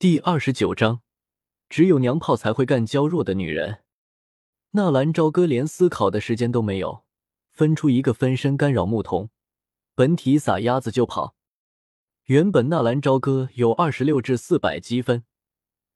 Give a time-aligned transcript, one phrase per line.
[0.00, 1.02] 第二十九章，
[1.68, 3.80] 只有娘炮才会干娇弱的女人。
[4.70, 7.04] 纳兰朝歌连思考的时间都没有，
[7.50, 9.28] 分出一个分身干扰牧童，
[9.94, 11.34] 本体撒丫子就跑。
[12.24, 15.24] 原本纳兰朝歌有二十六至四百积分，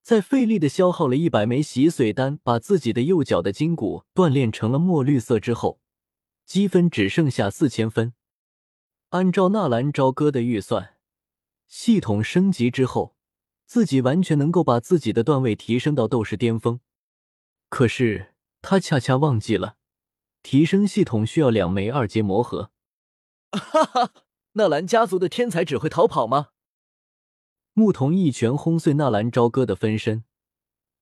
[0.00, 5.80] 在费力的消耗了一百枚洗髓丹，把自己的右脚的筋骨锻炼成了墨绿色之后，
[6.46, 8.14] 积分只剩下四千分。
[9.08, 10.94] 按照纳兰朝歌的预算，
[11.66, 13.17] 系统升级之后。
[13.68, 16.80] 自己完全能够把自己的段位提升到斗士巅峰，
[17.68, 19.76] 可是他恰恰忘记了，
[20.42, 22.70] 提升系统需要两枚二阶魔核。
[23.52, 24.12] 哈哈，
[24.52, 26.48] 纳兰家族的天才只会逃跑吗？
[27.74, 30.24] 牧童一拳轰碎纳兰朝歌的分身，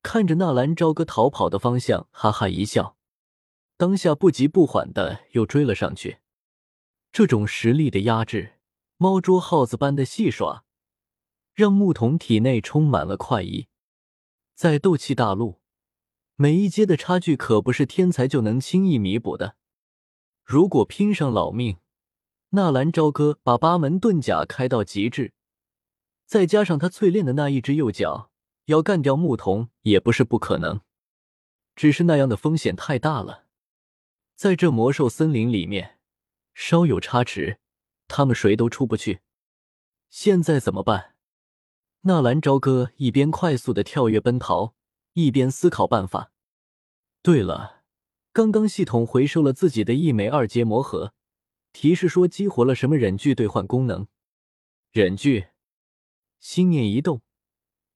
[0.03, 2.97] 看着纳兰朝歌逃跑的方向，哈哈一笑，
[3.77, 6.19] 当下不急不缓的又追了上去。
[7.13, 8.55] 这种实力的压制，
[8.97, 10.65] 猫捉耗子般的戏耍。
[11.57, 13.69] 让牧童体内充满了快意。
[14.55, 15.59] 在斗气大陆，
[16.35, 19.57] 每一阶的差距可不是天才就能轻易弥补的。
[20.45, 21.79] 如果拼上老命，
[22.51, 25.33] 纳兰朝歌把八门遁甲开到极致，
[26.27, 28.31] 再加上他淬炼的那一只右脚，
[28.67, 30.83] 要干掉牧童也不是不可能。
[31.75, 33.47] 只是那样的风险太大了，
[34.35, 35.99] 在这魔兽森林里面，
[36.53, 37.61] 稍有差池，
[38.09, 39.21] 他们谁都出不去。
[40.11, 41.16] 现在怎么办？
[42.07, 44.77] 纳兰朝歌一边快速的跳跃奔逃，
[45.15, 46.31] 一边思考办法。
[47.21, 47.83] 对了，
[48.33, 51.15] 刚刚系统回收了自己的一枚二阶魔核，
[51.73, 54.07] 提示说激活了什么忍具兑换功能。
[54.93, 55.49] 忍具，
[56.39, 57.23] 心念一动，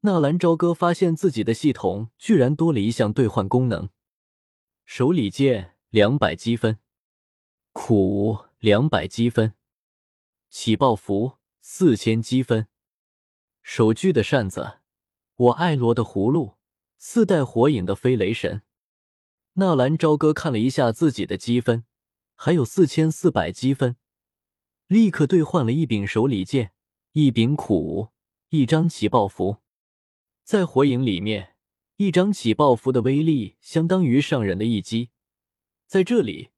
[0.00, 3.90] 纳兰朝歌发现自己的系统居然多了一项兑换功能：
[4.84, 6.80] 手里剑两百积分，
[7.72, 9.54] 苦无两百积分，
[10.48, 12.66] 起爆符四千积分。
[13.72, 14.80] 手锯的扇子，
[15.36, 16.56] 我爱罗的葫芦，
[16.98, 18.62] 四代火影的飞雷神。
[19.52, 21.84] 纳兰朝歌看了一下自己的积分，
[22.34, 23.94] 还有四千四百积分，
[24.88, 26.72] 立刻兑换了一柄手里剑，
[27.12, 28.08] 一柄苦无，
[28.48, 29.58] 一张起爆符。
[30.42, 31.54] 在火影里面，
[31.98, 35.10] 一张起爆符的威力相当于上人的一击，
[35.86, 36.50] 在这里，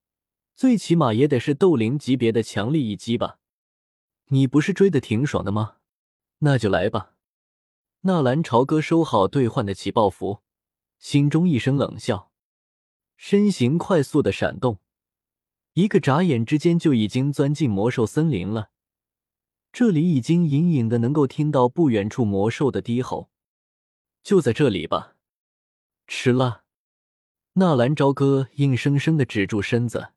[0.56, 3.38] 最起码也得是斗灵级别的强力一击吧？
[4.28, 5.76] 你不是追的挺爽的吗？
[6.44, 7.10] 那就来吧。
[8.04, 10.42] 纳兰朝歌收好兑换的起爆符，
[10.98, 12.32] 心中一声冷笑，
[13.16, 14.80] 身形快速的闪动，
[15.74, 18.70] 一个眨眼之间就已经钻进魔兽森林了。
[19.72, 23.30] 这里已经隐隐的能够听到不远处魔兽的低吼，
[24.24, 25.14] 就在这里吧。
[26.08, 26.64] 吃了！
[27.52, 30.08] 纳兰朝歌硬生生的止住身子，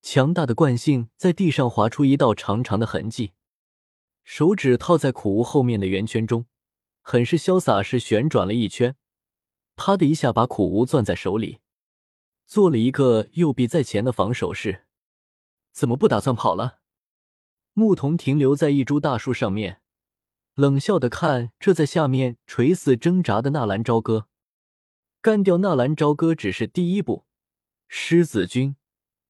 [0.00, 3.32] 强大的惯性在地上划出一道长长的痕迹。
[4.24, 6.46] 手指套在苦无后面的圆圈中，
[7.10, 8.94] 很是潇洒，是旋转了一圈，
[9.74, 11.58] 啪的一下把苦无攥在手里，
[12.46, 14.86] 做了一个右臂在前的防守式。
[15.72, 16.78] 怎么不打算跑了？
[17.72, 19.82] 牧童停留在一株大树上面，
[20.54, 24.28] 冷笑的看这在下面垂死挣扎的纳兰朝歌。
[25.20, 27.24] 干掉纳兰朝歌只是第一步，
[27.88, 28.76] 狮子军、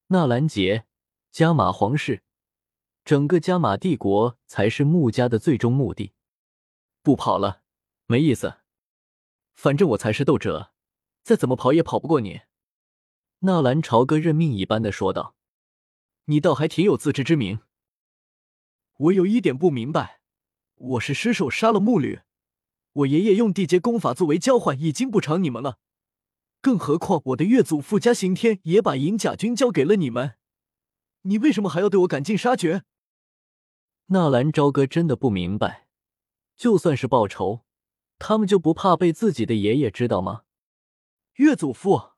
[0.09, 0.85] 纳兰杰、
[1.31, 2.21] 加玛皇室。
[3.03, 6.13] 整个加玛帝国才是穆家的最终目的。
[7.01, 7.60] 不跑了，
[8.11, 8.57] 没意思。
[9.53, 10.73] 反正我才是斗者，
[11.23, 12.41] 再怎么跑也跑不过你。”
[13.43, 15.35] 纳兰朝歌认命一般的说道。
[16.25, 17.61] “你倒还挺有自知之明。
[18.97, 20.21] 我有一点不明白，
[20.75, 22.19] 我是失手杀了木吕，
[22.93, 25.79] 我爷爷用地阶功法作为交换，已经不偿你们了。
[26.61, 30.35] 更何况我的岳祖父嘉刑天也把银甲军交给了你们，
[31.23, 32.83] 你为什么还要对我赶尽杀绝？”
[34.07, 35.87] 纳兰朝歌真的不明白，
[36.55, 37.61] 就算是报仇，
[38.23, 40.43] 他们就不怕被自己的爷爷知道吗？
[41.37, 42.11] 岳祖父，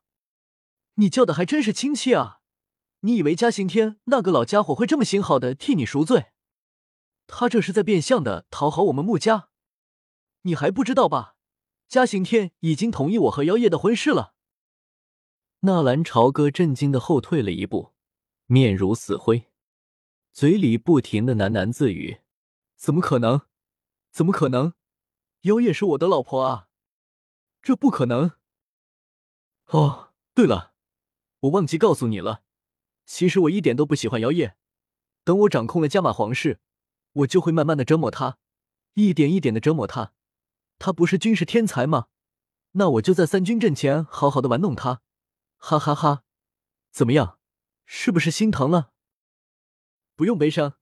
[0.96, 2.42] 你叫的还真是亲切啊！
[3.00, 6.26] 你以为嘉刑天那个老家伙会这么心好的替你赎罪？
[7.26, 9.48] 他这是在变相的讨好我们穆家。
[10.42, 11.36] 你还不知道吧？
[11.88, 14.34] 嘉刑天已经同意我和妖夜的婚事了。
[15.60, 17.94] 纳兰朝歌震惊的后退了一步，
[18.44, 19.50] 面如死灰。
[20.34, 22.18] 嘴里不停的喃喃自语
[22.76, 23.40] ：“怎么可能？
[24.12, 24.74] 怎么可能？
[25.44, 26.68] 妖夜是我的老婆啊！
[27.60, 28.32] 这不可能！
[29.66, 30.72] 哦，对了，
[31.40, 32.42] 我忘记告诉你了，
[33.04, 34.56] 其实我一点都不喜欢妖夜。
[35.22, 36.60] 等我掌控了加玛皇室，
[37.12, 38.38] 我就会慢慢的折磨他，
[38.94, 40.14] 一点一点的折磨他。
[40.78, 42.06] 他不是军事天才吗？
[42.72, 45.02] 那我就在三军阵前好好的玩弄他，
[45.58, 46.24] 哈哈哈！
[46.90, 47.38] 怎么样？
[47.84, 48.92] 是不是心疼了？”
[50.16, 50.78] 不用悲伤，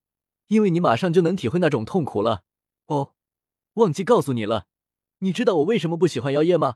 [0.47, 2.45] 因为你马上就能体会那种痛苦了。
[2.85, 3.13] 哦，
[3.75, 4.67] 忘记告诉你了，
[5.19, 6.75] 你知道我为什么不喜欢妖夜吗？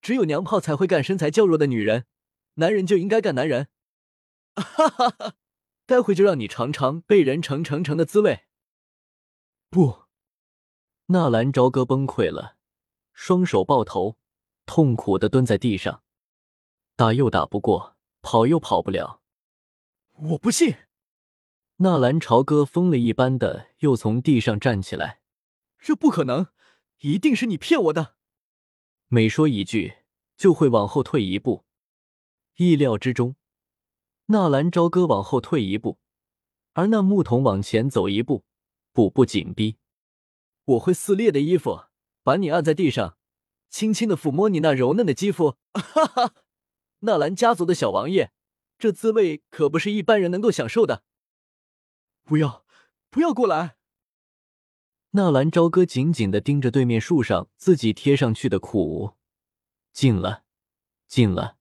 [0.00, 2.06] 只有娘炮才会干身材较弱的女人，
[2.54, 3.68] 男人就应该干男人。
[4.56, 5.34] 哈哈哈！
[5.86, 8.44] 待会就让你尝尝被人成成成的滋味。
[9.68, 10.04] 不，
[11.06, 12.56] 纳兰朝歌崩溃了，
[13.12, 14.16] 双手抱头，
[14.66, 16.02] 痛苦的蹲在地上，
[16.96, 19.20] 打又打不过，跑又跑不了。
[20.14, 20.74] 我不信！
[21.76, 25.19] 纳兰朝歌疯了一般的又从地上站起来，
[25.80, 26.48] 这不可能，
[27.00, 28.16] 一定是你骗我的。
[29.08, 29.98] 每说一句，
[30.36, 31.64] 就会往后退一步。
[32.56, 33.36] 意料之中，
[34.26, 35.98] 纳兰朝歌往后退一步，
[36.74, 38.44] 而那牧童往前走一步，
[38.92, 39.78] 步步紧逼。
[40.64, 41.86] 我会撕裂的衣服，
[42.22, 43.16] 把你按在地上，
[43.70, 45.56] 轻轻的抚摸你那柔嫩的肌肤。
[45.72, 46.34] 哈哈，
[47.00, 48.30] 纳兰家族的小王爷，
[48.78, 51.02] 这滋味可不是一般人能够享受的。
[52.24, 52.64] 不要，
[53.08, 53.78] 不要过来！
[55.12, 59.14] 纳兰朝歌紧紧的盯着对面树上自己贴上去的苦无，
[59.92, 60.44] 近了，
[61.08, 61.56] 近了，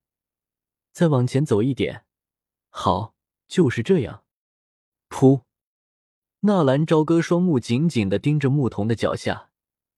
[0.92, 2.06] 再往前走一点，
[2.69, 3.16] 好，
[3.48, 4.24] 就是这样。
[5.10, 5.42] 噗！
[6.42, 9.50] 纳兰朝歌双目紧紧的盯着牧童的脚下，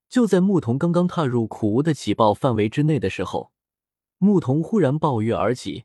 [0.08, 3.52] 就在牧童刚刚踏入苦无的起爆范围之内的时候，
[4.18, 5.84] 牧童忽然暴跃而起，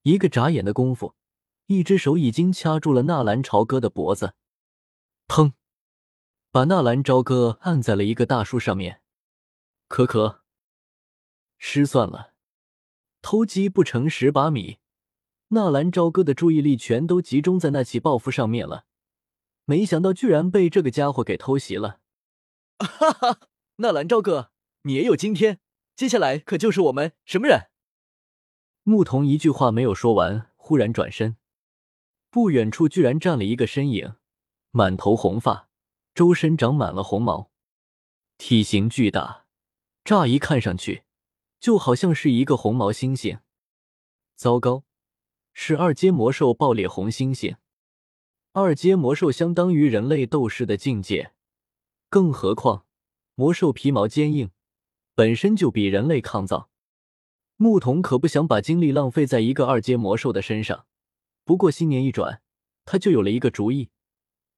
[0.00, 1.14] 一个眨眼的功夫，
[1.66, 4.32] 一只手已经掐住了纳兰朝歌的脖子，
[5.28, 5.52] 砰！
[6.56, 9.02] 把纳兰朝歌按在了一个大树上面，
[9.88, 10.40] 可可
[11.58, 12.32] 失算了，
[13.20, 14.78] 偷鸡不成蚀把米。
[15.48, 18.86] 纳兰朝歌的注意力全都集中在那起报复上面了，
[19.66, 22.00] 没想到居然被这个家伙给偷袭了。
[22.80, 23.40] 哈哈，
[23.76, 24.50] 纳兰朝歌，
[24.84, 25.60] 你也有今天，
[25.94, 27.68] 接下来可就是我们什么人？
[28.82, 31.36] 牧童一句话没有说完，忽然转身，
[32.30, 34.14] 不远处居然站了一个身影，
[34.70, 35.65] 满头红发。
[36.16, 37.50] 周身长满了红毛，
[38.38, 39.44] 体型巨大，
[40.02, 41.02] 乍一看上去
[41.60, 43.40] 就好像是一个红毛猩猩。
[44.34, 44.84] 糟糕，
[45.52, 47.58] 是二阶魔兽爆裂红猩猩。
[48.52, 51.34] 二阶魔兽相当于人类斗士的境界，
[52.08, 52.86] 更何况
[53.34, 54.50] 魔兽皮毛坚硬，
[55.14, 56.70] 本身就比人类抗造。
[57.56, 60.86] 牧童可不想把精力浪费在一个二阶魔兽的身上。
[61.44, 62.40] 不过心念一转，
[62.86, 63.90] 他就有了一个主意，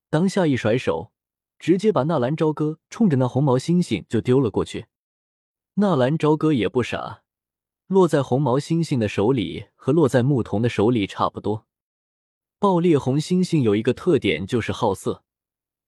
[0.09, 1.13] 当下一甩手。
[1.59, 4.87] 直接把纳兰朝歌冲着那红毛猩猩就丢了过去。
[5.75, 7.23] 纳兰朝歌也不傻，
[7.87, 11.67] 落在红毛猩猩的手里和落在牧童的手里差不多。
[12.59, 15.23] 爆裂红猩猩有一个特点就是好色，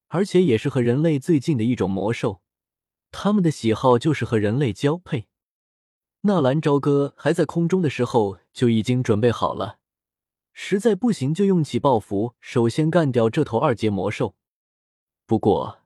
[0.08, 2.42] 而且也是和人类最近的一种魔兽，
[3.10, 5.26] 他们的喜好就是和人类交配。
[6.22, 9.78] 纳兰朝歌还在空中的时候就已经准备好了，
[10.52, 14.36] 实在不行就用起爆符，首先干掉这头二阶魔兽。
[15.30, 15.78] 不过，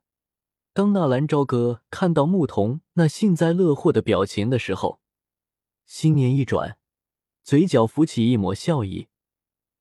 [0.73, 5.01] 当纳兰朝歌看到牧童那幸灾乐祸的表情的时候，
[5.85, 6.79] 心念一转，
[7.43, 9.09] 嘴角浮起一抹笑意。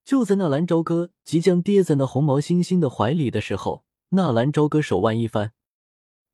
[0.04, 5.54] 就在纳兰朝歌即将跌在那红毛猩猩的怀里的时候，纳兰朝歌手腕一翻，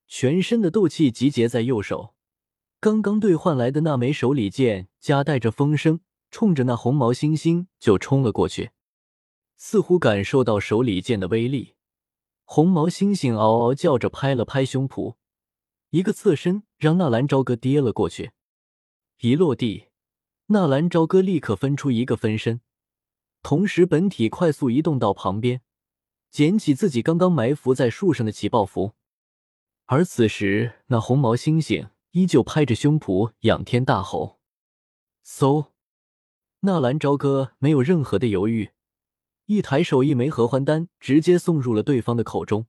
[0.07, 2.15] 全身的斗气集结在右手，
[2.79, 5.99] 刚刚兑换来的那枚手里剑夹带着风声，
[6.31, 8.71] 冲着那红毛猩猩就冲了过去。
[9.55, 11.75] 似乎感受到手里剑的威力。
[12.51, 15.17] 红毛猩猩嗷嗷叫着，拍了拍胸脯，
[15.91, 18.31] 一个侧身让纳兰朝歌跌了过去。
[19.19, 19.89] 一落地，
[20.47, 22.61] 纳兰朝歌立刻分出一个分身，
[23.43, 25.61] 同时本体快速移动到旁边，
[26.31, 28.93] 捡起自己刚刚埋伏在树上的起爆符。
[29.85, 34.39] 而此时，那红毛猩猩依旧拍着胸脯，仰天大吼
[35.23, 35.67] ：“嗖！”
[36.61, 38.71] 纳兰朝歌没有任何的犹豫。
[39.49, 42.67] 一抬手，一枚合欢丹直接送入了对方的口中。